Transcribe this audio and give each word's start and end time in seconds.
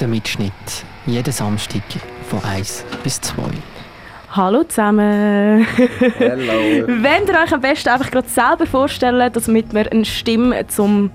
Der 0.00 0.08
Mitschnitt. 0.08 0.52
Jeden 1.06 1.32
Samstag 1.32 1.82
von 2.28 2.42
1 2.44 2.84
bis 3.02 3.20
2. 3.20 3.42
Hallo 4.30 4.62
zusammen. 4.64 5.66
Hello. 6.18 6.86
Wenn 6.86 7.26
ihr 7.26 7.42
euch 7.42 7.52
am 7.54 7.60
besten 7.60 7.88
einfach 7.88 8.10
gerade 8.10 8.28
selber 8.28 8.66
vorstellen, 8.66 9.32
damit 9.32 9.72
wir 9.72 9.90
eine 9.90 10.04
Stimme 10.04 10.66
zum 10.66 11.10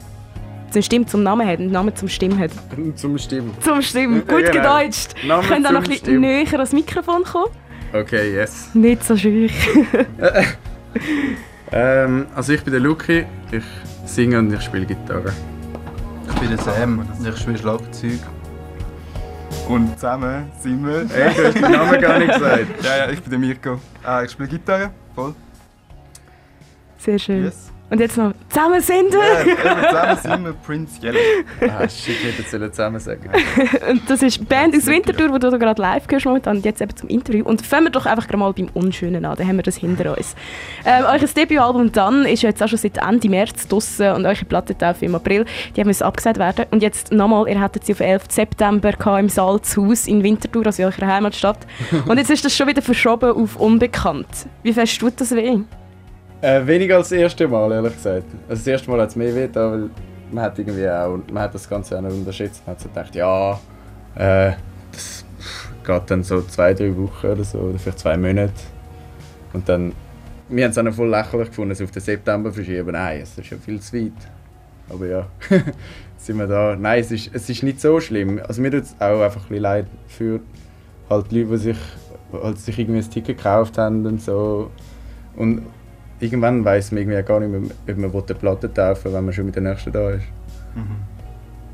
eine 0.74 0.82
Stimme 0.84 1.06
zum 1.06 1.22
Namen 1.22 1.46
hat, 1.46 1.60
Namen 1.60 1.94
zum 1.98 2.08
Stimme 2.08 2.38
hat. 2.40 2.52
Zum 2.96 3.18
Stimmen. 3.18 3.52
Zum 3.60 3.82
Stimmen, 3.82 4.22
gut 4.26 4.46
Genau. 4.46 4.52
gedeutscht. 4.54 5.16
Namen 5.28 5.46
Könnt 5.46 5.66
ihr 5.66 5.72
noch 5.74 5.80
ein 5.80 5.84
zum 5.84 5.92
bisschen 5.92 6.06
Stimmen. 6.06 6.22
näher 6.22 6.54
ans 6.54 6.72
Mikrofon 6.72 7.24
kommen? 7.26 7.52
Okay, 7.94 8.34
yes. 8.36 8.70
Nicht 8.74 9.04
so 9.04 9.16
schwierig. 9.18 9.52
Ähm, 11.74 12.26
also 12.36 12.52
ich 12.52 12.62
bin 12.66 12.74
der 12.74 12.82
Luki, 12.82 13.24
ich 13.50 13.64
singe 14.06 14.40
und 14.40 14.54
ich 14.54 14.60
spiele 14.62 14.86
Gitarre. 14.86 15.32
Ich 16.30 16.36
bin 16.38 16.50
der 16.50 16.58
Sam 16.58 17.00
und 17.00 17.26
ich 17.26 17.38
spiele 17.38 17.58
Schlagzeug. 17.58 18.20
Und 19.72 19.98
zusammen 19.98 20.52
sind 20.60 20.86
wir. 20.86 21.00
Ey, 21.16 21.34
du 21.34 21.46
hast 21.48 21.56
den 21.56 21.62
Namen 21.62 22.02
gar 22.02 22.20
nicht 22.20 22.34
gesagt. 22.34 22.84
Ja, 22.84 22.98
ja, 22.98 23.10
ich 23.10 23.22
bin 23.22 23.30
der 23.30 23.40
Mirko. 23.40 23.80
Ah, 24.04 24.22
ich 24.22 24.32
spiele 24.32 24.50
Gitarre, 24.50 24.92
voll. 25.16 25.34
Sehr 26.98 27.18
schön. 27.18 27.46
Yes. 27.46 27.72
Und 27.92 28.00
jetzt 28.00 28.16
noch 28.16 28.32
zusammen 28.48 28.80
sind 28.80 29.14
Ja, 29.14 30.16
zusammen 30.16 30.18
sind 30.18 30.46
wir 30.46 30.54
Prince 30.66 31.02
Yellow. 31.04 31.20
Ah, 31.60 31.90
shit, 31.90 32.16
ich 32.16 32.40
hätte 32.40 32.42
jetzt 32.64 32.76
zusammen 32.76 33.02
sagen. 33.02 33.30
Und 33.90 34.10
das 34.10 34.24
ist 34.24 34.40
die 34.40 34.46
Band 34.46 34.74
aus 34.78 34.86
Winterthur, 34.86 35.28
die 35.28 35.40
du 35.40 35.60
gerade 35.60 35.82
live 35.82 36.06
hörst 36.10 36.26
momentan, 36.26 36.58
und 36.58 36.66
jetzt 36.66 36.82
eben 36.82 36.96
zum 36.96 37.10
Interview. 37.10 37.44
Und 37.44 37.66
fangen 37.66 37.88
wir 37.88 37.92
doch 37.92 38.06
einfach 38.06 38.28
gerade 38.28 38.38
mal 38.38 38.54
beim 38.54 38.70
Unschönen 38.74 39.26
an, 39.26 39.36
dann 39.36 39.46
haben 39.46 39.58
wir 39.58 39.64
das 39.64 39.76
hinter 39.76 40.18
uns. 40.18 40.36
Ähm, 40.86 41.04
euer 41.06 41.20
Debütalbum 41.20 41.92
«Dann» 41.92 42.26
ist 42.26 42.44
ja 42.44 42.50
jetzt 42.50 42.64
auch 42.64 42.70
schon 42.70 42.80
seit 42.80 42.98
Ende 42.98 43.28
März 43.28 43.68
draussen 43.68 44.14
und 44.14 44.26
eure 44.26 44.46
Plattentaufe 44.46 45.04
im 45.04 45.14
April, 45.16 45.46
die 45.76 45.82
haben 45.82 45.88
müssen 45.88 46.04
abgesagt 46.04 46.40
werden. 46.40 46.68
Und 46.72 46.82
jetzt 46.82 47.12
nochmal, 47.12 47.50
ihr 47.50 47.62
hättet 47.62 47.86
sie 47.86 47.92
auf 47.92 48.00
11. 48.00 48.24
September 48.30 48.94
gehabt 48.94 49.20
im 49.20 49.28
Salzhaus 49.28 50.08
in 50.08 50.24
Winterthur, 50.24 50.66
also 50.66 50.84
in 50.84 50.88
eurer 50.88 51.08
Heimatstadt. 51.08 51.60
Und 52.08 52.18
jetzt 52.18 52.30
ist 52.30 52.46
das 52.46 52.56
schon 52.56 52.70
wieder 52.70 52.82
verschoben 52.82 53.32
auf 53.32 53.58
unbekannt. 53.58 54.48
Wie 54.64 54.72
fest 54.72 54.98
tut 54.98 55.20
das 55.20 55.36
weh? 55.36 55.60
Äh, 56.42 56.66
weniger 56.66 56.98
als 56.98 57.10
das 57.10 57.20
erste 57.20 57.48
Mal, 57.48 57.72
ehrlich 57.72 57.94
gesagt. 57.94 58.26
Also 58.50 58.60
das 58.60 58.68
erste 58.68 58.90
Mal 58.90 59.02
hat 59.02 59.10
es 59.10 59.16
mehr 59.16 59.36
weh, 59.36 59.48
weil 59.54 59.90
man 60.32 60.44
hat 60.44 60.58
irgendwie 60.58 60.90
auch, 60.90 61.20
man 61.32 61.44
hat 61.44 61.54
das 61.54 61.70
Ganze 61.70 61.98
auch 61.98 62.02
noch 62.02 62.12
unterschätzt. 62.12 62.64
Man 62.66 62.76
hat 62.76 62.82
so 62.82 62.90
gedacht, 62.90 63.14
ja, 63.14 63.60
äh, 64.16 64.54
das 64.92 65.24
geht 65.86 66.02
dann 66.08 66.24
so 66.24 66.42
zwei, 66.42 66.74
drei 66.74 66.96
Wochen 66.98 67.28
oder 67.28 67.44
so, 67.44 67.60
oder 67.60 67.78
vielleicht 67.78 68.00
zwei 68.00 68.18
Monate. 68.18 68.54
Und 69.54 69.70
dann, 69.70 69.94
wir 70.50 70.64
haben 70.64 70.72
es 70.72 70.78
auch 70.80 70.84
noch 70.84 70.94
voll 70.94 71.10
lächerlich 71.10 71.50
gefunden, 71.50 71.72
es 71.72 71.82
auf 71.82 71.92
den 71.92 72.02
September 72.02 72.52
verschieben. 72.52 72.92
Nein, 72.92 73.22
es 73.22 73.38
ist 73.38 73.50
ja 73.50 73.58
viel 73.58 73.80
zu 73.80 73.98
weit. 73.98 74.12
Aber 74.90 75.06
ja, 75.06 75.28
sind 76.18 76.38
wir 76.38 76.48
da. 76.48 76.76
Nein, 76.76 77.02
es 77.02 77.12
ist, 77.12 77.30
es 77.34 77.50
ist 77.50 77.62
nicht 77.62 77.80
so 77.80 78.00
schlimm. 78.00 78.42
Also 78.48 78.64
mir 78.64 78.72
tut 78.72 78.84
es 78.84 78.96
auch 79.00 79.22
einfach 79.22 79.42
ein 79.42 79.50
bisschen 79.50 79.62
leid 79.62 79.86
für 80.08 80.40
halt 81.08 81.32
Leute, 81.32 81.46
die 81.46 81.58
sich, 81.58 81.78
halt 82.34 82.58
sich 82.58 82.80
irgendwie 82.80 83.00
ein 83.00 83.10
Ticket 83.10 83.38
gekauft 83.38 83.78
haben 83.78 84.06
und 84.08 84.22
so. 84.22 84.72
Und 85.36 85.64
irgendwann 86.22 86.64
weiß 86.64 86.92
man 86.92 87.02
irgendwie 87.02 87.24
gar 87.24 87.40
nicht 87.40 87.52
mehr, 87.52 87.62
ob 87.62 87.98
man 87.98 88.12
eine 88.12 88.36
Platte 88.36 88.74
taufen 88.74 89.14
wenn 89.14 89.26
man 89.26 89.34
schon 89.34 89.46
mit 89.46 89.56
der 89.56 89.64
nächsten 89.64 89.92
da 89.92 90.12
ist. 90.12 90.26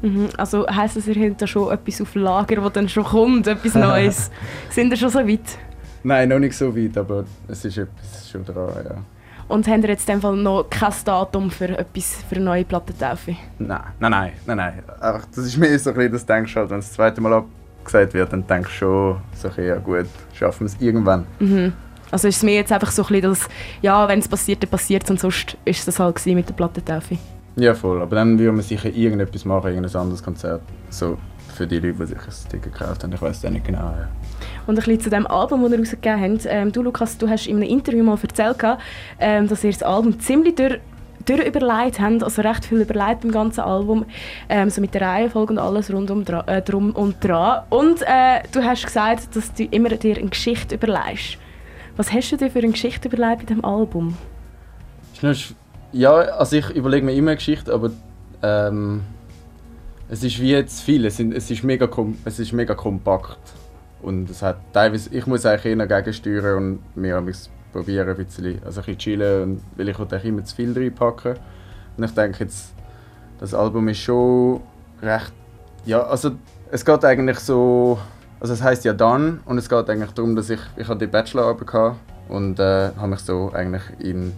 Mhm. 0.02 0.30
Also 0.38 0.67
heisst 0.67 0.98
das, 0.98 1.08
ihr 1.08 1.30
habt 1.30 1.42
da 1.42 1.48
schon 1.48 1.72
etwas 1.72 2.02
auf 2.02 2.14
Lager, 2.16 2.58
das 2.58 2.73
dann 2.73 2.89
schon 2.89 3.04
kommt, 3.04 3.48
etwas 3.48 3.73
Neues? 3.76 4.31
Sind 4.70 4.92
ihr 4.92 4.98
schon 4.98 5.09
so 5.09 5.20
weit? 5.20 5.58
Nein, 6.04 6.30
noch 6.30 6.39
nicht 6.39 6.56
so 6.56 6.76
weit, 6.76 6.98
aber 6.98 7.26
es 7.48 7.66
ist 7.66 7.78
etwas 7.78 8.30
schon 8.30 8.45
dran, 8.45 8.70
ja. 8.86 8.95
Und 9.48 9.67
habt 9.67 9.84
ihr 9.84 9.89
jetzt 9.89 10.08
in 10.09 10.16
dem 10.16 10.22
Fall 10.22 10.36
noch 10.36 10.70
kein 10.70 10.94
Datum 11.06 11.50
für 11.50 11.70
etwas 11.70 12.17
für 12.28 12.36
eine 12.36 12.45
neue 12.45 12.66
Plattentaufe? 12.66 13.36
Nein, 13.59 13.80
nein, 14.00 14.11
nein, 14.11 14.32
nein, 14.45 14.58
nein. 14.58 14.84
Einfach, 15.00 15.26
das 15.34 15.45
ist 15.45 15.58
mehr 15.58 15.80
so 15.80 15.92
ein 15.92 15.95
bisschen, 15.95 16.11
das 16.11 16.26
denkst 16.26 16.54
du 16.54 16.59
halt, 16.59 16.70
wenn 16.70 16.80
es 16.80 16.88
das 16.88 16.95
zweite 16.95 17.22
Mal 17.22 17.34
abgesagt 17.34 18.14
wird, 18.14 18.34
dann 18.34 18.45
denkst 18.45 18.70
du 18.70 18.76
schon, 18.76 19.22
so, 19.34 19.48
okay, 19.48 19.67
ja 19.67 19.78
gut, 19.78 20.08
schaffen 20.34 20.61
wir 20.61 20.66
es 20.67 20.82
irgendwann. 20.82 21.26
Mhm. 21.39 21.73
Also 22.11 22.27
ist 22.27 22.38
es 22.38 22.44
mir 22.44 22.55
jetzt 22.55 22.72
einfach 22.72 22.92
so 22.92 23.04
ein 23.04 23.08
bisschen, 23.08 23.30
dass, 23.30 23.49
ja, 23.82 24.08
wenn 24.08 24.20
es 24.20 24.27
passiert, 24.27 24.64
dann 24.64 24.70
passiert 24.70 25.04
es 25.04 25.09
und 25.09 25.20
sonst 25.20 25.58
ist 25.65 25.80
es 25.80 25.86
das 25.86 25.99
halt 25.99 26.26
mit 26.26 26.48
der 26.48 26.54
Plattentaufe. 26.54 27.17
Ja, 27.58 27.73
voll. 27.73 28.02
Aber 28.02 28.15
dann 28.15 28.37
würde 28.37 28.52
man 28.52 28.61
sicher 28.61 28.89
irgendetwas 28.89 29.43
machen, 29.43 29.67
irgendein 29.70 29.95
anderes 29.99 30.21
Konzert. 30.21 30.61
So 30.89 31.17
für 31.55 31.65
die 31.65 31.80
Leute, 31.80 31.93
die 31.93 32.05
sich 32.05 32.17
ein 32.17 32.49
Ticket 32.52 32.73
gekauft 32.73 33.04
haben. 33.04 33.11
Ich 33.14 33.21
weiß 33.21 33.43
es 33.43 33.52
nicht 33.52 33.65
genau. 33.65 33.80
Ja. 33.80 34.08
Und 34.67 34.76
ein 34.77 34.86
bisschen 34.86 34.99
zu 34.99 35.09
dem 35.09 35.26
Album, 35.26 35.64
das 35.64 35.71
ihr 35.71 35.80
rausgegeben 35.80 36.33
habt. 36.33 36.45
Ähm, 36.48 36.71
du, 36.71 36.83
Lukas, 36.83 37.17
du 37.17 37.27
hast 37.27 37.48
in 37.48 37.58
einem 37.58 37.70
Interview 37.70 38.04
mal 38.04 38.17
erzählt, 38.21 38.58
ähm, 39.20 39.48
dass 39.48 39.64
ihr 39.64 39.71
das 39.71 39.82
Album 39.82 40.20
ziemlich 40.20 40.55
durch, 40.55 40.80
durch 41.26 41.48
überlegt 41.48 41.99
habt, 41.99 42.23
also 42.23 42.42
recht 42.43 42.65
viel 42.65 42.82
überlegt 42.82 43.21
beim 43.21 43.32
ganzen 43.32 43.61
Album, 43.61 44.05
ähm, 44.49 44.70
so 44.70 44.80
mit 44.80 44.93
der 44.93 45.02
Reihenfolge 45.02 45.53
und 45.53 45.59
alles 45.59 45.92
rundum 45.92 46.23
dra 46.23 46.42
äh, 46.45 46.61
drum 46.61 46.92
und 46.92 47.23
dran. 47.23 47.64
Und 47.70 48.03
äh, 48.03 48.43
du 48.52 48.64
hast 48.64 48.86
gesagt, 48.86 49.36
dass 49.36 49.52
du 49.53 49.64
immer 49.64 49.89
dir 49.89 50.17
eine 50.17 50.30
Geschichte 50.30 50.76
überlegst. 50.76 51.39
Was 51.97 52.13
hast 52.13 52.31
du 52.31 52.37
dir 52.37 52.52
für 52.52 52.59
eine 52.59 52.69
Geschichte 52.69 53.08
überlegt 53.08 53.39
bei 53.39 53.45
diesem 53.45 53.65
Album? 53.65 54.15
Ja, 55.91 56.13
also 56.13 56.55
ich 56.55 56.69
überlege 56.69 57.03
mir 57.03 57.13
immer 57.13 57.31
eine 57.31 57.37
Geschichte, 57.37 57.73
aber 57.73 57.89
ähm, 58.43 59.02
es 60.08 60.23
ist 60.23 60.39
wie 60.39 60.52
jetzt 60.52 60.81
viel. 60.81 61.05
Es, 61.05 61.19
es, 61.19 61.49
ist 61.49 61.63
mega 61.63 61.89
es 62.23 62.37
ist 62.37 62.53
mega 62.53 62.75
kompakt. 62.75 63.39
Und 64.03 64.30
es 64.30 64.43
hat 64.43 64.58
teilweise, 64.73 65.09
ich 65.11 65.25
muss 65.25 65.43
eigentlich 65.47 65.75
eher 65.75 65.87
gegensteuern 65.87 66.58
und 66.58 66.95
mir 66.95 67.23
probieren, 67.73 68.09
ein 68.09 68.15
bisschen, 68.15 68.61
also 68.64 68.81
ein 68.81 68.85
bisschen 68.85 68.99
chillen, 68.99 69.43
und, 69.43 69.61
weil 69.75 69.89
ich 69.89 69.97
will 69.97 70.05
eigentlich 70.05 70.25
immer 70.25 70.43
zu 70.43 70.55
viel 70.55 70.73
reinpacken. 70.73 71.35
Und 71.97 72.03
ich 72.03 72.11
denke 72.11 72.43
jetzt, 72.43 72.73
das 73.39 73.55
Album 73.55 73.87
ist 73.87 73.99
schon 73.99 74.61
recht, 75.02 75.33
ja, 75.85 76.03
also 76.03 76.31
es 76.71 76.85
geht 76.85 77.03
eigentlich 77.03 77.39
so, 77.39 77.97
also 78.39 78.53
es 78.53 78.61
heißt 78.61 78.86
ja 78.86 78.93
dann 78.93 79.39
und 79.45 79.58
es 79.58 79.67
geht 79.70 79.89
eigentlich 79.89 80.11
darum, 80.11 80.36
dass 80.36 80.49
ich, 80.49 80.59
ich 80.75 80.87
die 80.87 81.08
Bachelorarbeit 81.08 81.67
gehabt 81.67 81.95
und 82.30 82.59
äh, 82.59 82.92
habe 82.95 83.08
mich 83.08 83.20
so 83.20 83.52
eigentlich 83.53 83.83
in 83.99 84.33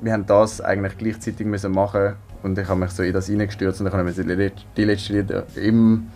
wir 0.00 0.12
haben 0.12 0.26
das 0.26 0.60
eigentlich 0.60 0.98
gleichzeitig 0.98 1.46
müssen 1.46 1.72
machen 1.72 2.14
und 2.42 2.58
ich 2.58 2.68
habe 2.68 2.78
mich 2.80 2.90
so 2.90 3.02
in 3.02 3.12
das 3.14 3.30
reingestürzt 3.30 3.80
und 3.80 3.86
dann 3.86 3.98
habe 3.98 4.10
ich 4.10 4.16
die 4.16 4.22
let- 4.22 4.66
die 4.76 4.84
letzten 4.84 5.14
Lieder 5.14 5.44
im, 5.54 6.08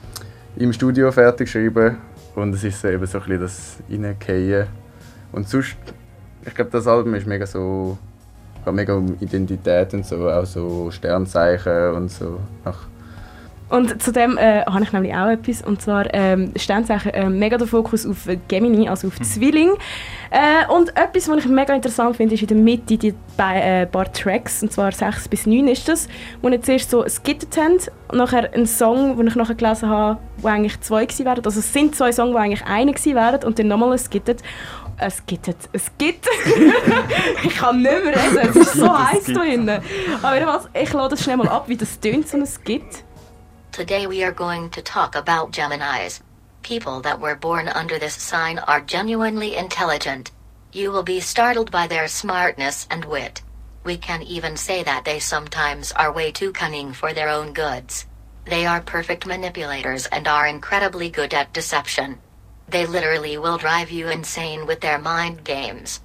im 0.56 0.72
Studio 0.72 1.10
fertig 1.10 1.46
geschrieben 1.46 1.96
und 2.34 2.54
es 2.54 2.64
ist 2.64 2.80
so 2.82 2.88
eben 2.88 3.06
so 3.06 3.18
ein 3.18 3.24
bisschen 3.24 3.40
das 3.40 3.76
Reingehen. 3.90 4.66
Und 5.32 5.48
sonst, 5.48 5.76
ich 6.44 6.54
glaube, 6.54 6.70
das 6.70 6.86
Album 6.86 7.14
ist 7.14 7.26
mega 7.26 7.46
so, 7.46 7.96
geht 8.64 8.74
mega 8.74 8.92
um 8.94 9.16
Identität 9.20 9.94
und 9.94 10.04
so, 10.04 10.28
auch 10.28 10.44
so 10.44 10.90
Sternzeichen 10.90 11.92
und 11.92 12.10
so. 12.10 12.38
Ach, 12.64 12.86
Und 13.68 14.02
zu 14.02 14.12
dem 14.12 14.38
äh, 14.38 14.64
habe 14.64 14.82
ich 14.82 14.92
nämlich 14.92 15.14
auch 15.14 15.28
etwas. 15.28 15.62
Und 15.62 15.82
zwar 15.82 16.12
ähm, 16.14 16.52
Sternzeichen 16.56 17.12
äh, 17.12 17.28
mega 17.28 17.58
der 17.58 17.66
Fokus 17.66 18.06
auf 18.06 18.28
Gemini, 18.48 18.88
also 18.88 19.08
auf 19.08 19.20
Zwilling. 19.20 19.72
Äh, 20.30 20.70
und 20.72 20.96
etwas, 20.96 21.28
was 21.28 21.38
ich 21.38 21.46
mega 21.46 21.74
interessant 21.74 22.16
finde, 22.16 22.34
ist 22.34 22.42
in 22.42 22.48
der 22.48 22.56
Mitte 22.56 22.96
die 22.96 23.14
bei, 23.36 23.60
äh, 23.60 23.86
paar 23.86 24.10
Tracks, 24.12 24.62
und 24.62 24.72
zwar 24.72 24.92
6 24.92 25.28
bis 25.28 25.46
9 25.46 25.68
ist 25.68 25.88
das, 25.88 26.08
wo 26.42 26.48
ihr 26.48 26.60
zuerst 26.62 26.90
so 26.90 27.06
skittet 27.08 27.56
habt 27.58 27.90
und 28.08 28.18
nachher 28.18 28.52
ein 28.54 28.66
Song, 28.66 29.16
den 29.16 29.26
ich 29.26 29.34
nachher 29.34 29.54
gelesen 29.54 29.88
habe, 29.88 30.18
wo 30.38 30.48
eigentlich 30.48 30.80
zwei 30.80 31.04
gewesen 31.04 31.26
wären. 31.26 31.44
Also 31.44 31.60
es 31.60 31.72
sind 31.72 31.94
zwei 31.94 32.12
Songs, 32.12 32.32
die 32.32 32.38
eigentlich 32.38 32.64
einer 32.64 32.92
gewesen 32.92 33.14
wären 33.14 33.44
und 33.44 33.58
dann 33.58 33.68
nochmal 33.68 33.92
ein 33.92 33.98
skittet. 33.98 34.42
Es 35.00 35.18
skittet, 35.18 35.56
es 35.72 35.86
skittet. 35.86 36.28
ich 37.44 37.54
kann 37.56 37.80
nicht 37.80 38.04
mehr 38.04 38.14
reden, 38.14 38.50
es 38.50 38.56
ist 38.56 38.72
so 38.72 38.98
heiß 38.98 39.26
da 39.26 39.32
drinnen. 39.32 39.80
Aber 40.20 40.34
jedenfalls, 40.34 40.68
ich 40.74 40.92
lade 40.92 41.10
das 41.10 41.22
schnell 41.22 41.36
mal 41.36 41.48
ab, 41.48 41.68
wie 41.68 41.76
das 41.76 42.00
tönt, 42.00 42.26
so 42.28 42.36
ein 42.36 42.46
Skit. 42.46 43.04
Today 43.78 44.08
we 44.08 44.24
are 44.24 44.32
going 44.32 44.70
to 44.70 44.82
talk 44.82 45.14
about 45.14 45.52
Geminis. 45.52 46.20
People 46.62 47.00
that 47.02 47.20
were 47.20 47.36
born 47.36 47.68
under 47.68 47.96
this 47.96 48.14
sign 48.14 48.58
are 48.58 48.80
genuinely 48.80 49.54
intelligent. 49.54 50.32
You 50.72 50.90
will 50.90 51.04
be 51.04 51.20
startled 51.20 51.70
by 51.70 51.86
their 51.86 52.08
smartness 52.08 52.88
and 52.90 53.04
wit. 53.04 53.40
We 53.84 53.96
can 53.96 54.24
even 54.24 54.56
say 54.56 54.82
that 54.82 55.04
they 55.04 55.20
sometimes 55.20 55.92
are 55.92 56.12
way 56.12 56.32
too 56.32 56.50
cunning 56.50 56.92
for 56.92 57.12
their 57.12 57.28
own 57.28 57.52
goods. 57.52 58.06
They 58.46 58.66
are 58.66 58.80
perfect 58.80 59.26
manipulators 59.26 60.06
and 60.06 60.26
are 60.26 60.48
incredibly 60.48 61.08
good 61.08 61.32
at 61.32 61.52
deception. 61.52 62.18
They 62.68 62.84
literally 62.84 63.38
will 63.38 63.58
drive 63.58 63.92
you 63.92 64.08
insane 64.08 64.66
with 64.66 64.80
their 64.80 64.98
mind 64.98 65.44
games. 65.44 66.00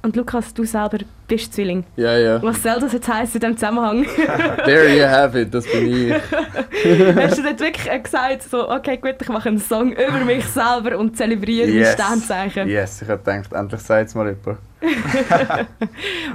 Und 0.00 0.14
Lukas, 0.14 0.54
du 0.54 0.64
selber 0.64 0.98
bist 1.26 1.52
Zwilling. 1.52 1.84
ja, 1.96 2.16
ja. 2.16 2.42
Was 2.42 2.62
soll 2.62 2.78
das 2.80 2.92
jetzt 2.92 3.08
heißen 3.08 3.34
in 3.34 3.40
diesem 3.40 3.56
Zusammenhang? 3.56 4.04
There 4.64 4.96
you 4.96 5.04
have 5.04 5.38
it, 5.40 5.52
das 5.52 5.66
bin 5.70 5.86
ich. 6.12 6.14
Hast 7.16 7.38
du 7.38 7.42
dort 7.42 7.60
wirklich 7.60 8.02
gesagt, 8.02 8.44
so, 8.44 8.70
okay, 8.70 8.96
gut, 8.96 9.16
ich 9.20 9.28
mache 9.28 9.48
einen 9.48 9.58
Song 9.58 9.92
über 9.92 10.24
mich 10.24 10.44
selber 10.46 10.96
und 10.98 11.16
zelebriere 11.16 11.68
mein 11.68 11.92
Sternzeichen? 11.92 12.68
Yes, 12.68 13.02
ich 13.02 13.08
habe 13.08 13.18
gedacht, 13.22 13.52
endlich 13.52 13.80
sagt 13.80 14.08
es 14.08 14.14
mal 14.14 14.26
jemand. 14.28 14.58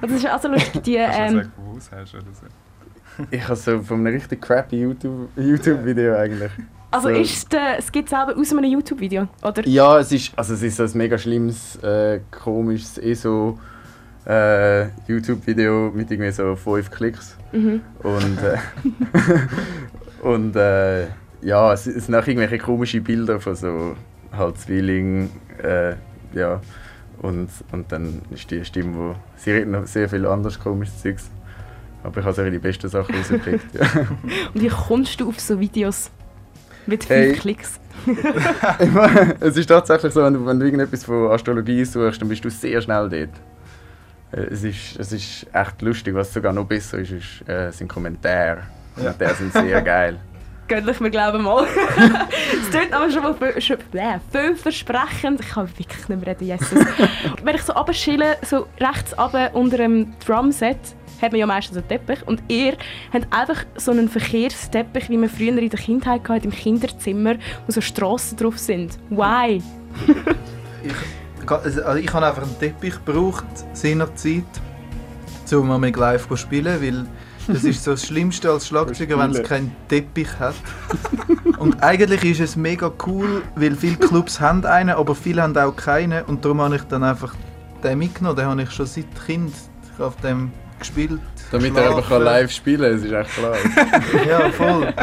Und 0.01 0.11
das 0.11 0.11
ist 0.11 0.29
auch 0.29 0.41
so 0.41 0.49
lustig, 0.49 0.83
die, 0.83 0.95
ähm, 0.97 1.49
wo 1.55 1.73
du 1.73 1.79
hast 1.79 2.13
oder 2.13 2.23
so? 2.33 3.25
Ich 3.31 3.43
habe 3.43 3.55
so 3.55 3.79
von 3.81 3.99
einem 4.05 4.13
richtig 4.13 4.41
crappy 4.41 4.81
YouTube- 4.83 5.29
YouTube-Video 5.37 6.15
eigentlich. 6.17 6.51
Also 6.93 7.09
so- 7.09 7.15
ist 7.15 7.51
der 7.51 7.81
Skit 7.81 8.09
selber 8.09 8.35
aus 8.37 8.51
einem 8.51 8.65
YouTube-Video, 8.65 9.27
oder? 9.41 9.67
Ja, 9.67 9.99
es 9.99 10.11
ist, 10.11 10.31
also 10.37 10.53
es 10.53 10.63
ist 10.63 10.77
so 10.77 10.83
ein 10.83 10.91
mega 10.93 11.17
schlimmes, 11.17 11.75
äh, 11.83 12.19
komisches 12.31 12.97
ESO 12.97 13.57
äh, 14.25 14.85
YouTube-Video 15.07 15.91
mit 15.93 16.11
irgendwie 16.11 16.31
so 16.31 16.55
fünf 16.55 16.89
Klicks. 16.91 17.35
Mhm. 17.51 17.81
Und, 18.03 18.37
äh, 18.41 18.57
und 20.25 20.55
äh, 20.55 21.07
ja, 21.41 21.73
es, 21.73 21.87
es 21.87 22.05
sind 22.05 22.15
auch 22.15 22.25
irgendwelche 22.25 22.57
komische 22.57 23.01
Bilder 23.01 23.39
von 23.39 23.55
so 23.55 23.95
halt 24.31 24.57
Zwilling, 24.59 25.29
äh, 25.61 25.95
ja. 26.33 26.61
Und, 27.21 27.49
und 27.71 27.91
dann 27.91 28.21
ist 28.31 28.49
die 28.51 28.65
Stimme, 28.65 28.97
wo 28.97 29.15
sie 29.37 29.51
redet 29.51 29.69
noch 29.69 29.85
sehr 29.87 30.09
viel 30.09 30.25
anderes 30.25 30.59
komisches 30.59 31.01
Zeugs. 31.01 31.29
Aber 32.03 32.19
ich 32.19 32.25
habe 32.25 32.35
sicher 32.35 32.51
die 32.51 32.59
besten 32.59 32.89
Sachen 32.89 33.15
rausgekriegt. 33.15 33.65
Ja. 33.73 33.81
Und 34.53 34.61
wie 34.61 34.67
kommst 34.67 35.21
du 35.21 35.29
auf 35.29 35.39
so 35.39 35.57
Videos 35.57 36.11
mit 36.87 37.07
Hey. 37.09 37.29
fünf 37.29 37.41
Klicks? 37.41 37.79
Ich 38.79 38.91
meine, 38.91 39.35
es 39.39 39.55
ist 39.55 39.67
tatsächlich 39.67 40.11
so, 40.13 40.23
wenn 40.23 40.33
du, 40.33 40.45
wenn 40.45 40.59
du 40.59 40.65
irgendetwas 40.65 41.03
von 41.05 41.31
Astrologie 41.31 41.85
suchst, 41.85 42.21
dann 42.21 42.27
bist 42.29 42.43
du 42.43 42.49
sehr 42.49 42.81
schnell 42.81 43.07
dort. 43.09 43.29
Äh, 44.31 44.51
Es 44.53 44.63
ist, 44.63 44.99
es 44.99 45.11
ist 45.11 45.45
echt 45.53 45.81
lustig, 45.81 46.13
was 46.13 46.33
sogar 46.33 46.51
noch 46.53 46.65
besser 46.65 46.97
ist, 46.99 47.11
ist 47.11 47.47
äh, 47.49 47.71
sind 47.71 47.87
Kommentare. 47.87 48.63
Kommentare 48.95 49.35
sind 49.35 49.53
sehr 49.53 49.81
geil. 49.95 50.19
Göttlich, 50.67 50.99
wir 51.01 51.09
glauben 51.09 51.43
mal. 51.43 51.65
Es 52.61 52.69
klingt 52.69 52.93
aber 52.93 53.09
schon 53.11 53.23
mal 53.23 53.35
viel, 53.35 53.61
schon, 53.61 53.77
bläh, 53.91 54.19
vielversprechend. 54.31 55.41
Ich 55.41 55.49
kann 55.49 55.67
wirklich 55.77 55.87
nicht 55.87 56.09
mehr 56.09 56.27
reden, 56.27 56.45
Jesus. 56.45 56.79
Wenn 57.43 57.55
ich 57.55 57.61
so 57.63 57.73
runterschille, 57.73 58.37
so 58.45 58.67
rechts 58.79 59.17
runter 59.17 59.53
unter 59.53 59.79
einem 59.83 60.13
Drumset, 60.25 60.77
hat 61.23 61.31
man 61.31 61.39
ja 61.39 61.45
meistens 61.45 61.77
einen 61.77 61.87
Teppich. 61.87 62.25
Und 62.27 62.43
ihr 62.47 62.73
habt 63.11 63.27
einfach 63.31 63.65
so 63.75 63.91
einen 63.91 64.09
Verkehrsteppich, 64.09 65.09
wie 65.09 65.17
man 65.17 65.29
früher 65.29 65.57
in 65.57 65.69
der 65.69 65.79
Kindheit 65.79 66.27
hatte, 66.27 66.45
im 66.45 66.51
Kinderzimmer, 66.51 67.35
wo 67.65 67.71
so 67.71 67.81
Strassen 67.81 68.37
drauf 68.37 68.57
sind. 68.59 68.99
Why? 69.09 69.61
Also 71.45 71.95
ich 71.95 72.13
habe 72.13 72.25
einfach 72.25 72.43
einen 72.43 72.57
Teppich 72.57 72.93
gebraucht, 73.05 73.43
seinerzeit, 73.73 74.45
um 75.51 75.67
mal 75.67 75.77
mit 75.77 75.97
live 75.97 76.25
zu 76.25 76.37
spielen, 76.37 76.81
weil 76.81 77.05
das 77.47 77.65
ist 77.65 77.83
so 77.83 77.91
das 77.91 78.05
Schlimmste 78.05 78.49
als 78.49 78.67
Schlagzeuger, 78.67 79.19
wenn 79.19 79.31
es 79.31 79.43
keinen 79.43 79.75
Teppich 79.89 80.29
hat. 80.39 80.55
Und 81.57 81.83
eigentlich 81.83 82.23
ist 82.23 82.39
es 82.39 82.55
mega 82.55 82.89
cool, 83.05 83.41
weil 83.55 83.75
viele 83.75 83.97
Clubs 83.97 84.39
haben 84.39 84.65
einen, 84.65 84.91
aber 84.91 85.15
viele 85.15 85.41
haben 85.41 85.55
auch 85.57 85.75
keinen 85.75 86.23
und 86.23 86.45
darum 86.45 86.61
habe 86.61 86.77
ich 86.77 86.83
dann 86.83 87.03
einfach 87.03 87.35
den 87.83 87.99
mitgenommen, 87.99 88.37
den 88.37 88.45
habe 88.45 88.61
ich 88.61 88.71
schon 88.71 88.85
seit 88.85 89.05
Kind 89.25 89.53
auf 89.99 90.15
dem 90.17 90.51
gespielt. 90.83 91.19
Damit 91.51 91.75
er 91.75 91.89
einfach 91.89 92.09
kann 92.09 92.23
live 92.23 92.51
spielen 92.51 92.81
kann, 92.81 92.91
das 92.93 93.01
ist 93.03 93.11
echt 93.11 93.31
klar. 93.37 93.55
Ja, 94.27 94.49
voll. 94.51 94.93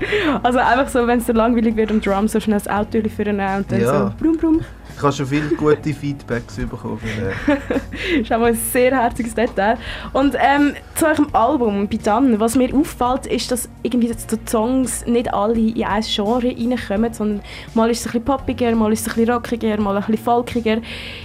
Also 0.42 0.58
einfach 0.58 0.88
so, 0.88 1.06
wenn 1.06 1.18
es 1.18 1.26
dir 1.26 1.32
langweilig 1.34 1.76
wird 1.76 1.90
am 1.90 2.00
Drum, 2.00 2.28
so 2.28 2.40
schnell 2.40 2.58
das 2.58 2.68
Auto 2.68 2.98
vornehmen 3.08 3.56
und 3.58 3.70
dann 3.72 3.80
Ja. 3.80 4.08
so 4.18 4.24
brum 4.24 4.36
brum. 4.36 4.60
Ich 4.96 5.02
habe 5.02 5.12
schon 5.14 5.26
viele 5.26 5.48
gute 5.56 5.94
Feedbacks 5.94 6.56
bekommen. 6.56 6.98
der. 7.18 8.20
ist 8.20 8.30
auch 8.32 8.42
ein 8.42 8.54
sehr 8.54 8.94
herziges 8.94 9.34
Detail. 9.34 9.78
Und 10.12 10.34
ähm, 10.38 10.74
zu 10.94 11.06
eurem 11.06 11.28
Album, 11.32 11.88
bei 11.88 11.96
Dan, 11.96 12.38
was 12.38 12.54
mir 12.54 12.74
auffällt, 12.74 13.26
ist, 13.26 13.50
dass 13.50 13.68
irgendwie 13.82 14.08
die 14.08 14.50
Songs 14.50 15.06
nicht 15.06 15.32
alle 15.32 15.54
in 15.58 15.84
ein 15.84 16.02
Genre 16.02 16.48
reinkommen, 16.48 17.14
sondern 17.14 17.40
mal 17.74 17.88
ist 17.90 18.00
es 18.00 18.06
ein 18.06 18.12
bisschen 18.12 18.24
poppiger, 18.26 18.74
mal 18.74 18.92
ist 18.92 19.06
es 19.06 19.08
ein 19.08 19.14
bisschen 19.20 19.34
rockiger, 19.34 19.80
mal 19.80 19.96
ein 19.96 20.02
bisschen 20.04 20.22
folkiger. 20.22 20.78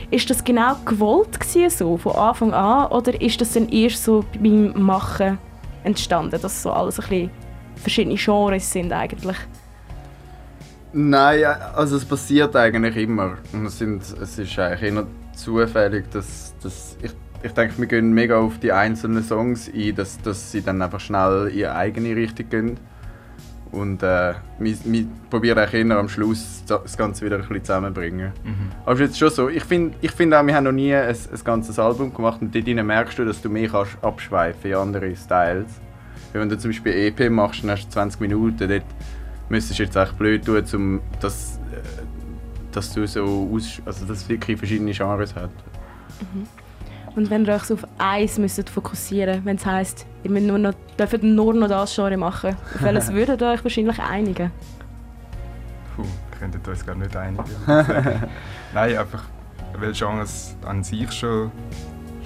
Ist 0.10 0.30
das 0.30 0.42
genau 0.44 0.76
gewollt 0.86 1.38
gewesen, 1.38 1.70
so, 1.70 1.98
von 1.98 2.14
Anfang 2.16 2.54
an, 2.54 2.88
oder 2.92 3.20
ist 3.20 3.42
das 3.42 3.54
dann 3.54 3.68
erst 3.68 4.04
so 4.06 4.24
beim 4.42 4.72
Machen 4.82 5.38
entstanden, 5.84 6.40
dass 6.42 6.64
so 6.64 6.72
alles 6.72 6.98
ein 7.00 7.10
bisschen 7.10 7.45
verschiedene 7.86 8.16
Genres 8.16 8.72
sind 8.72 8.92
eigentlich? 8.92 9.38
Nein, 10.92 11.42
ja, 11.42 11.72
also 11.76 11.98
es 11.98 12.06
passiert 12.06 12.56
eigentlich 12.56 12.96
immer. 12.98 13.38
Und 13.54 13.68
es, 13.68 13.78
sind, 13.78 14.02
es 14.02 14.40
ist 14.40 14.58
eigentlich 14.58 14.94
eher 14.94 15.06
zufällig, 15.36 16.10
dass, 16.10 16.56
dass 16.64 16.98
ich, 17.02 17.12
ich 17.44 17.52
denke, 17.52 17.74
wir 17.78 17.86
gehen 17.86 18.12
mega 18.12 18.40
auf 18.40 18.58
die 18.60 18.72
einzelnen 18.72 19.24
Songs 19.24 19.70
ein, 19.72 19.96
dass, 19.96 20.20
dass 20.22 20.52
sie 20.52 20.62
dann 20.62 20.82
einfach 20.82 21.00
schnell 21.00 21.50
in 21.52 21.60
ihre 21.60 21.76
eigene 21.76 22.16
Richtung 22.16 22.50
gehen. 22.50 22.80
Und 23.72 24.02
äh, 24.02 24.34
wir, 24.58 24.78
wir 24.86 25.06
probieren 25.30 25.60
eigentlich 25.60 25.86
eher 25.86 25.98
am 25.98 26.10
Schluss 26.10 26.64
das 26.66 26.98
Ganze 26.98 27.26
wieder 27.26 27.36
ein 27.36 27.42
bisschen 27.42 27.66
zusammenzubringen. 27.66 28.32
Aber 28.86 28.94
es 28.94 29.02
ist 29.02 29.08
jetzt 29.08 29.20
schon 29.20 29.30
so, 29.30 29.50
ich 29.50 29.64
finde 29.64 29.96
ich 30.02 30.12
find 30.12 30.34
auch, 30.34 30.46
wir 30.48 30.56
haben 30.56 30.64
noch 30.64 30.72
nie 30.72 30.96
ein, 30.96 31.10
ein 31.10 31.44
ganzes 31.44 31.78
Album 31.78 32.14
gemacht 32.14 32.42
und 32.42 32.56
dort 32.56 32.66
merkst 32.66 33.20
du, 33.20 33.26
dass 33.26 33.42
du 33.42 33.50
mehr 33.50 33.70
kannst 33.70 33.98
abschweifen 34.02 34.72
in 34.72 34.78
andere 34.78 35.16
Styles. 35.16 35.82
Weil 36.32 36.42
wenn 36.42 36.50
du 36.50 36.58
zum 36.58 36.72
Beispiel 36.72 36.94
EP 36.94 37.30
machst, 37.30 37.64
dann 37.64 37.72
hast 37.72 37.86
du 37.86 37.90
20 37.92 38.22
Minuten, 38.22 38.68
dort 38.68 38.84
müsstest 39.50 39.80
du 39.80 39.84
jetzt 39.84 39.96
echt 39.96 40.18
blöd 40.18 40.46
tun, 40.46 40.64
um 40.74 41.02
dass, 41.20 41.60
äh, 41.72 41.82
dass 42.72 42.94
du 42.94 43.08
so 43.08 43.50
aus, 43.54 43.82
also 43.86 44.06
dass 44.06 44.18
es 44.18 44.30
wirklich 44.30 44.58
verschiedene 44.58 44.92
Genres 44.92 45.36
hat. 45.36 45.52
Und 47.16 47.30
wenn 47.30 47.46
ihr 47.46 47.54
euch 47.54 47.64
so 47.64 47.76
auf 47.76 47.88
eins 47.98 48.38
müsstet 48.38 48.70
fokussieren 48.70 49.46
wenn 49.46 49.56
es 49.56 49.66
heisst, 49.66 50.06
ihr 50.24 50.32
müsst 50.32 50.48
nur 50.48 50.58
noch, 50.58 50.74
dürft 51.00 51.24
nur 51.24 51.54
noch 51.54 51.70
das 51.70 51.96
Genre 51.96 52.18
machen, 52.18 52.56
auf 52.76 52.82
welches 52.82 53.14
würdet 53.14 53.42
ihr 53.42 53.52
euch 53.52 53.64
wahrscheinlich 53.64 54.00
einigen? 54.00 54.52
Puh, 55.96 56.04
wir 56.04 56.40
könnten 56.40 56.70
uns 56.70 56.86
gar 56.86 56.96
nicht 56.96 57.16
einigen. 57.16 57.44
Nein, 58.74 58.98
einfach, 58.98 59.24
weil 59.80 59.94
Genres 59.94 60.56
an 60.66 60.84
sich 60.84 61.10
schon, 61.12 61.52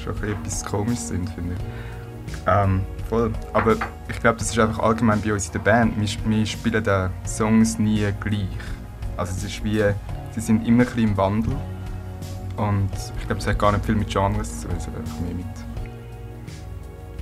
schon 0.03 0.13
ein 0.13 0.19
bisschen 0.19 0.37
etwas 0.39 0.65
komisch 0.65 0.99
sind, 0.99 1.29
finde 1.29 1.53
ich. 1.53 2.37
Ähm, 2.47 2.81
voll. 3.09 3.33
Aber 3.53 3.75
ich 4.07 4.19
glaube, 4.19 4.37
das 4.37 4.51
ist 4.51 4.59
einfach 4.59 4.79
allgemein 4.79 5.21
bei 5.21 5.33
uns 5.33 5.47
in 5.47 5.53
der 5.53 5.59
Band. 5.59 5.99
Wir, 5.99 6.07
wir 6.25 6.45
spielen 6.45 6.83
die 6.83 7.27
Songs 7.27 7.79
nie 7.79 8.07
gleich. 8.21 8.47
Also 9.17 9.33
es 9.35 9.43
ist 9.43 9.63
wie, 9.63 9.83
sie 10.31 10.39
sind 10.39 10.65
immer 10.65 10.83
ein 10.83 10.85
bisschen 10.85 11.09
im 11.09 11.17
Wandel. 11.17 11.55
Und 12.55 12.89
ich 13.19 13.25
glaube, 13.25 13.41
es 13.41 13.47
hat 13.47 13.57
gar 13.57 13.71
nicht 13.71 13.85
viel 13.85 13.95
mit 13.95 14.09
Genres 14.09 14.61
zu 14.61 14.67
tun, 14.67 14.77
hat 14.77 14.87
einfach 14.87 15.19
mehr 15.21 15.35
mit... 15.35 15.45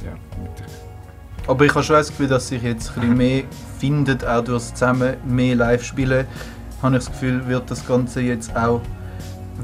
Ja, 0.03 0.11
mit 0.41 1.47
Aber 1.47 1.65
ich 1.65 1.73
habe 1.73 1.83
schon 1.83 1.95
das 1.95 2.09
Gefühl, 2.09 2.27
dass 2.27 2.47
sich 2.47 2.61
jetzt 2.61 2.89
ein 2.89 3.01
bisschen 3.01 3.17
mehr 3.17 3.43
findet, 3.79 4.25
auch 4.25 4.43
durch 4.43 4.63
das 4.63 4.73
zusammen 4.73 5.15
mehr 5.25 5.55
live 5.55 5.83
spielen. 5.83 6.25
Habe 6.81 6.97
ich 6.97 7.05
das 7.05 7.11
Gefühl, 7.11 7.47
wird 7.47 7.69
das 7.69 7.85
Ganze 7.87 8.21
jetzt 8.21 8.55
auch 8.55 8.81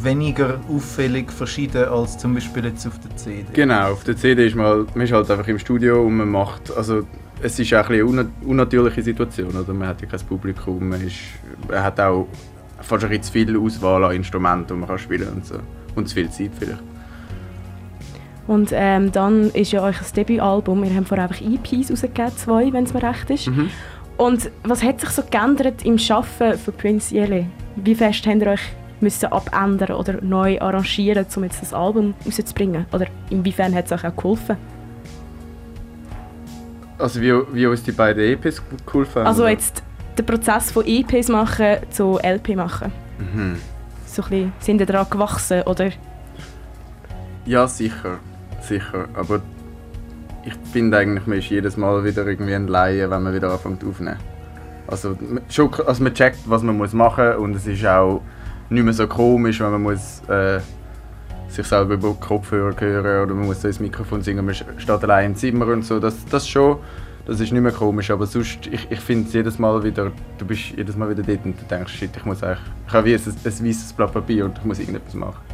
weniger 0.01 0.59
auffällig 0.73 1.31
verschieden 1.31 1.85
als 1.85 2.17
zum 2.17 2.33
Beispiel 2.33 2.65
jetzt 2.65 2.85
auf 2.87 2.99
der 2.99 3.15
CD. 3.15 3.45
Genau, 3.53 3.91
auf 3.91 4.03
der 4.03 4.15
CD 4.17 4.47
ist 4.47 4.55
man, 4.55 4.87
man 4.93 5.05
ist 5.05 5.11
halt 5.13 5.29
einfach 5.29 5.47
im 5.47 5.59
Studio 5.59 6.03
und 6.05 6.17
man 6.17 6.29
macht, 6.29 6.75
also 6.75 7.03
es 7.41 7.59
ist 7.59 7.73
auch 7.73 7.89
ein 7.89 7.97
bisschen 7.97 8.19
eine 8.19 8.23
unna- 8.23 8.47
unnatürliche 8.47 9.01
Situation, 9.03 9.49
oder? 9.55 9.73
Man 9.73 9.87
hat 9.89 10.01
ja 10.01 10.07
kein 10.07 10.19
Publikum, 10.21 10.89
man, 10.89 11.01
ist, 11.01 11.15
man 11.67 11.83
hat 11.83 11.99
auch 11.99 12.27
fast 12.81 13.03
ein 13.03 13.09
bisschen 13.09 13.23
zu 13.23 13.31
viel 13.31 13.57
Auswahl 13.57 14.03
an 14.05 14.15
Instrumenten, 14.15 14.67
die 14.67 14.73
man 14.73 14.87
kann 14.87 14.97
spielen 14.97 15.27
und 15.27 15.45
so. 15.45 15.55
Und 15.95 16.07
zu 16.09 16.15
viel 16.15 16.29
Zeit 16.29 16.51
vielleicht. 16.57 16.81
Und 18.47 18.71
ähm, 18.73 19.11
dann 19.11 19.51
ist 19.51 19.71
ja 19.71 19.83
euch 19.83 19.99
ein 20.01 20.05
Debütalbum, 20.15 20.83
ihr 20.83 20.93
habt 20.95 21.07
vorher 21.07 21.29
einfach 21.29 21.41
EPs 21.41 21.91
rausgegeben, 21.91 22.35
zwei, 22.35 22.73
wenn 22.73 22.83
es 22.83 22.93
mir 22.93 23.03
recht 23.03 23.29
ist. 23.29 23.49
Und 24.17 24.49
was 24.63 24.83
hat 24.83 24.99
sich 24.99 25.09
so 25.11 25.21
geändert 25.29 25.85
im 25.85 25.97
Schaffen 25.97 26.57
von 26.57 26.73
Prince 26.73 27.15
Yele? 27.15 27.45
Wie 27.77 27.95
fest 27.95 28.27
habt 28.27 28.41
ihr 28.41 28.47
euch 28.47 28.61
müssen 29.03 29.31
abändern 29.31 29.95
oder 29.95 30.21
neu 30.21 30.59
arrangieren, 30.59 31.25
um 31.35 31.43
jetzt 31.43 31.61
das 31.61 31.73
Album 31.73 32.13
rauszubringen? 32.25 32.85
Oder 32.91 33.07
inwiefern 33.29 33.75
hat 33.75 33.85
es 33.85 33.91
euch 33.91 34.05
auch 34.05 34.15
geholfen? 34.15 34.57
Also 36.97 37.21
wie, 37.21 37.33
wie 37.53 37.65
uns 37.65 37.83
die 37.83 37.91
beiden 37.91 38.23
EPs 38.23 38.61
geholfen 38.85 39.21
haben? 39.21 39.27
Also 39.27 39.47
jetzt 39.47 39.83
den 40.17 40.25
Prozess 40.25 40.71
von 40.71 40.85
EPs 40.85 41.27
machen 41.27 41.77
zu 41.89 42.19
LP 42.19 42.55
machen. 42.55 42.91
Mhm. 43.19 43.57
So 44.05 44.23
ein 44.23 44.29
bisschen, 44.29 44.53
sind 44.59 44.79
ihr 44.79 44.85
daran 44.85 45.09
gewachsen 45.09 45.63
oder 45.63 45.89
Ja, 47.45 47.67
sicher. 47.67 48.19
Sicher. 48.61 49.07
Aber 49.15 49.41
ich 50.45 50.53
finde 50.71 50.97
eigentlich, 50.97 51.25
man 51.27 51.39
ist 51.39 51.49
jedes 51.49 51.77
Mal 51.77 52.03
wieder 52.03 52.25
irgendwie 52.25 52.53
ein 52.53 52.67
Laie, 52.67 53.09
wenn 53.09 53.23
man 53.23 53.33
wieder 53.33 53.51
anfängt 53.51 53.83
aufzunehmen. 53.83 54.17
Also, 54.87 55.17
schon, 55.49 55.73
also 55.85 56.03
man 56.03 56.13
checkt, 56.13 56.39
was 56.45 56.61
man 56.61 56.77
muss 56.77 56.93
machen 56.93 57.27
muss 57.27 57.37
und 57.37 57.55
es 57.55 57.65
ist 57.65 57.85
auch 57.85 58.21
nicht 58.69 58.83
mehr 58.83 58.93
so 58.93 59.07
komisch, 59.07 59.59
wenn 59.59 59.71
man 59.71 59.83
muss, 59.83 60.21
äh, 60.27 60.59
sich 61.47 61.67
selber 61.67 61.93
über 61.93 62.13
Kopfhörer 62.13 62.79
hören 62.79 63.25
oder 63.25 63.35
man 63.35 63.45
muss 63.45 63.61
so 63.61 63.67
ins 63.67 63.79
Mikrofon 63.79 64.21
singen, 64.21 64.45
man 64.45 64.55
steht 64.55 64.89
allein 64.89 65.31
im 65.31 65.35
Zimmer 65.35 65.67
und 65.67 65.83
so. 65.83 65.99
Das, 65.99 66.25
das 66.25 66.47
schon, 66.47 66.77
das 67.25 67.39
ist 67.39 67.51
nicht 67.51 67.61
mehr 67.61 67.71
komisch, 67.71 68.09
aber 68.09 68.25
sonst, 68.25 68.67
ich, 68.67 68.87
ich 68.89 68.99
finde 68.99 69.27
es 69.27 69.33
jedes 69.33 69.59
Mal 69.59 69.83
wieder, 69.83 70.11
du 70.37 70.45
bist 70.45 70.71
jedes 70.75 70.95
Mal 70.97 71.09
wieder 71.09 71.23
dort 71.23 71.45
und 71.45 71.59
du 71.59 71.65
denkst, 71.65 71.93
shit, 71.93 72.09
ich 72.15 72.25
muss 72.25 72.43
eigentlich, 72.43 72.59
ich 72.87 72.93
habe 72.93 73.07
wie 73.07 73.13
ein, 73.15 73.21
ein 73.21 73.67
weißes 73.67 73.93
Blatt 73.93 74.13
Papier 74.13 74.45
und 74.45 74.57
ich 74.57 74.65
muss 74.65 74.79
irgendetwas 74.79 75.13
machen. 75.13 75.52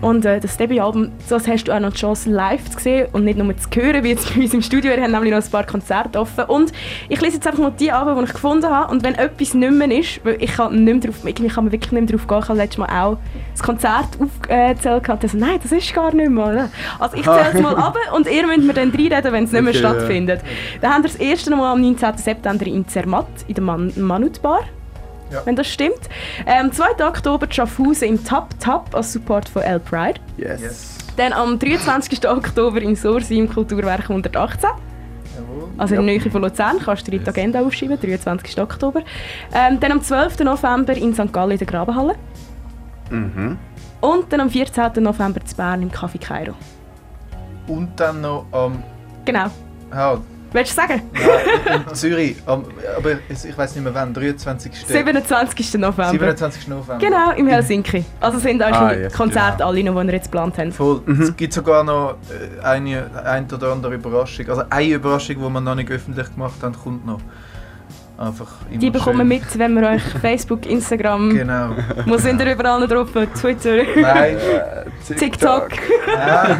Und 0.00 0.24
äh, 0.24 0.40
das 0.40 0.56
Debütalbum, 0.56 1.12
das 1.28 1.46
hast 1.46 1.64
du 1.64 1.72
auch 1.72 1.80
noch 1.80 1.92
die 1.92 1.98
Chance 1.98 2.30
live 2.30 2.70
zu 2.70 2.78
sehen 2.78 3.08
und 3.12 3.24
nicht 3.24 3.38
nur 3.38 3.56
zu 3.56 3.68
hören, 3.74 4.02
wie 4.02 4.10
jetzt 4.10 4.34
bei 4.34 4.40
uns 4.42 4.54
im 4.54 4.62
Studio. 4.62 4.92
Wir 4.92 5.02
haben 5.02 5.12
nämlich 5.12 5.32
noch 5.32 5.42
ein 5.42 5.50
paar 5.50 5.64
Konzerte 5.64 6.18
offen. 6.18 6.44
Und 6.44 6.72
ich 7.08 7.20
lese 7.20 7.34
jetzt 7.34 7.46
einfach 7.46 7.60
mal 7.60 7.72
die 7.78 7.92
Alben, 7.92 8.16
die 8.16 8.24
ich 8.24 8.32
gefunden 8.32 8.66
habe. 8.66 8.90
Und 8.92 9.02
wenn 9.02 9.14
etwas 9.14 9.54
nicht 9.54 9.72
mehr 9.72 9.90
ist, 9.90 10.24
weil 10.24 10.42
ich 10.42 10.52
kann 10.52 10.84
nicht 10.84 11.02
mehr 11.02 11.12
drauf, 11.12 11.24
irgendwie 11.24 11.48
kann 11.48 11.64
man 11.64 11.72
wirklich 11.72 11.92
nicht 11.92 12.10
mehr 12.10 12.18
drauf 12.18 12.26
gehen. 12.26 12.38
Ich 12.38 12.48
habe 12.48 12.58
letztes 12.58 12.78
Mal 12.78 13.02
auch 13.02 13.18
das 13.52 13.62
Konzert 13.62 14.08
aufgezählt 14.18 14.86
und 14.86 15.22
also, 15.22 15.36
nein, 15.38 15.60
das 15.62 15.72
ist 15.72 15.94
gar 15.94 16.14
nicht 16.14 16.30
mehr. 16.30 16.46
Oder? 16.46 16.70
Also 16.98 17.16
ich 17.16 17.24
zähle 17.24 17.50
es 17.52 17.60
mal 17.60 17.76
ab 17.76 17.96
und 18.14 18.30
ihr 18.30 18.46
müsst 18.46 18.62
mir 18.62 18.72
dann 18.72 18.90
reinreden, 18.90 19.32
wenn 19.32 19.44
es 19.44 19.52
nicht 19.52 19.62
mehr 19.62 19.70
Okay, 19.70 19.82
ja. 19.82 19.90
stattfindet. 19.90 20.40
Dann 20.80 20.94
haben 20.94 21.02
wir 21.02 21.10
das 21.10 21.20
erste 21.20 21.50
Mal 21.50 21.72
am 21.72 21.80
19. 21.80 22.16
September 22.16 22.66
in 22.66 22.88
Zermatt, 22.88 23.26
in 23.48 23.54
der 23.54 23.64
Man 23.64 23.92
Manut 23.96 24.40
Bar. 24.40 24.62
Ja. 25.30 25.42
Wenn 25.44 25.56
das 25.56 25.68
stimmt. 25.68 26.08
Ähm, 26.46 26.72
2. 26.72 27.06
Oktober 27.06 27.46
Schaffhausen 27.50 28.08
im 28.08 28.24
Tap 28.24 28.58
Tap 28.58 28.94
als 28.94 29.12
Support 29.12 29.48
von 29.48 29.62
L 29.62 29.80
Pride. 29.80 30.20
Yes. 30.36 30.60
Yes. 30.60 30.98
Dann 31.16 31.32
am 31.32 31.58
23. 31.58 32.28
Oktober 32.28 32.80
in 32.80 32.96
Sursi 32.96 33.38
im 33.38 33.48
Kulturwerk 33.48 34.08
118. 34.08 34.70
Jawohl. 35.36 35.68
Also 35.78 35.94
in 35.94 36.06
der 36.06 36.18
Nähe 36.18 36.30
von 36.30 36.42
Luzern, 36.42 36.78
kannst 36.78 37.06
du 37.06 37.10
dir 37.10 37.18
in 37.18 37.24
die. 37.24 37.30
Agenda 37.30 37.60
aufschreiben, 37.60 37.98
23. 38.00 38.60
Oktober. 38.60 39.02
Ähm, 39.54 39.78
dann 39.80 39.92
am 39.92 40.02
12. 40.02 40.40
November 40.40 40.96
in 40.96 41.14
St. 41.14 41.32
Gallen 41.32 41.52
in 41.52 41.58
der 41.58 41.66
Grabenhalle. 41.66 42.16
Mhm. 43.10 43.58
Und 44.00 44.32
dann 44.32 44.40
am 44.40 44.50
14. 44.50 45.02
November 45.02 45.44
zu 45.44 45.56
Bern 45.56 45.82
im 45.82 45.90
Café 45.90 46.18
Cairo. 46.18 46.54
Und 47.66 47.98
dann 48.00 48.20
noch 48.20 48.46
am. 48.52 48.82
Genau. 49.24 49.46
Ja, 49.92 50.18
Willst 50.52 50.72
du 50.72 50.76
sagen? 50.80 51.02
nein, 51.64 51.84
in 51.88 51.94
Zürich, 51.94 52.36
aber 52.46 52.64
ich 53.28 53.56
weiß 53.56 53.74
nicht 53.76 53.84
mehr 53.84 53.94
wann, 53.94 54.12
23. 54.12 54.72
27. 54.86 55.74
November. 55.74 56.10
27. 56.10 56.68
November. 56.68 56.98
Genau, 56.98 57.30
im 57.32 57.46
Helsinki. 57.46 58.04
Also 58.20 58.38
sind 58.38 58.60
eure 58.60 58.74
Ah, 58.76 58.92
yes, 58.92 59.12
Konzerte 59.12 59.58
genau. 59.58 59.68
alle 59.68 59.84
noch, 59.84 60.00
die 60.00 60.06
ihr 60.08 60.12
jetzt 60.14 60.24
geplant 60.32 60.58
habt. 60.58 60.72
Voll. 60.74 61.02
Mhm. 61.06 61.22
Es 61.22 61.36
gibt 61.36 61.52
sogar 61.52 61.84
noch 61.84 62.16
äh, 62.30 62.64
eine, 62.64 63.08
eine 63.24 63.46
oder 63.54 63.72
andere 63.72 63.94
Überraschung. 63.94 64.48
Also 64.48 64.62
eine 64.70 64.92
Überraschung, 64.94 65.36
die 65.36 65.42
wir 65.48 65.60
noch 65.60 65.74
nicht 65.74 65.90
öffentlich 65.90 66.32
gemacht 66.34 66.62
haben, 66.62 66.74
kommt 66.74 67.06
noch. 67.06 67.20
Einfach 68.20 68.48
immer 68.68 68.78
Die 68.78 68.90
bekommen 68.90 69.18
schön. 69.20 69.28
mit, 69.28 69.58
wenn 69.58 69.74
wir 69.80 69.88
euch 69.88 70.02
Facebook, 70.20 70.66
Instagram, 70.66 71.30
Genau. 71.30 71.70
wo 72.04 72.18
sind 72.18 72.38
ihr 72.42 72.52
überall 72.52 72.78
noch 72.78 72.86
drauf? 72.86 73.08
Twitter, 73.40 73.78
Nein. 73.98 74.36
TikTok, 75.18 75.68
Ja. 76.06 76.58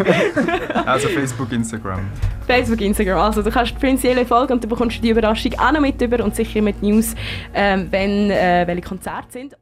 Also 0.86 1.08
Facebook, 1.08 1.52
Instagram. 1.52 2.00
Facebook, 2.46 2.80
Instagram. 2.80 3.18
Also 3.18 3.42
du 3.42 3.50
kannst 3.50 3.78
Prince 3.78 4.06
Jelle 4.06 4.24
folgen 4.24 4.54
und 4.54 4.64
du 4.64 4.68
bekommst 4.68 5.04
die 5.04 5.10
Überraschung 5.10 5.52
auch 5.58 5.70
noch 5.72 5.80
mit 5.80 6.00
über 6.00 6.24
und 6.24 6.34
sicher 6.34 6.62
mit 6.62 6.82
News, 6.82 7.14
ähm, 7.52 7.88
wenn 7.90 8.30
äh, 8.30 8.64
welche 8.66 8.82
Konzerte 8.88 9.26
sind. 9.30 9.54